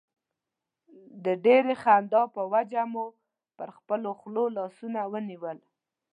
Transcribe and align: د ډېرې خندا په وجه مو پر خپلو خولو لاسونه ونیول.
د 1.25 1.27
ډېرې 1.45 1.73
خندا 1.81 2.21
په 2.35 2.41
وجه 2.53 2.81
مو 2.91 3.05
پر 3.57 3.69
خپلو 3.77 4.09
خولو 4.19 4.45
لاسونه 4.57 4.99
ونیول. 5.13 5.57